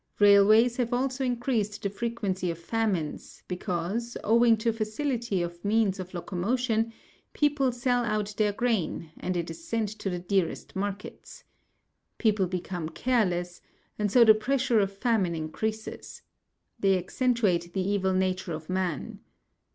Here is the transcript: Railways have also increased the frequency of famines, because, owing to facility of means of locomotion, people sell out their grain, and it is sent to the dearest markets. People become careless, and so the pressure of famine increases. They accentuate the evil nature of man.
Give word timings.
Railways 0.19 0.77
have 0.77 0.93
also 0.93 1.23
increased 1.23 1.83
the 1.83 1.89
frequency 1.91 2.49
of 2.49 2.57
famines, 2.57 3.43
because, 3.47 4.17
owing 4.23 4.57
to 4.57 4.73
facility 4.73 5.43
of 5.43 5.63
means 5.63 5.99
of 5.99 6.15
locomotion, 6.15 6.91
people 7.33 7.71
sell 7.71 8.03
out 8.03 8.33
their 8.35 8.51
grain, 8.51 9.11
and 9.19 9.37
it 9.37 9.51
is 9.51 9.63
sent 9.63 9.89
to 9.89 10.09
the 10.09 10.17
dearest 10.17 10.75
markets. 10.75 11.43
People 12.17 12.47
become 12.47 12.89
careless, 12.89 13.61
and 13.99 14.11
so 14.11 14.25
the 14.25 14.33
pressure 14.33 14.79
of 14.79 14.91
famine 14.91 15.35
increases. 15.35 16.23
They 16.79 16.97
accentuate 16.97 17.71
the 17.71 17.87
evil 17.87 18.13
nature 18.15 18.53
of 18.53 18.71
man. 18.71 19.19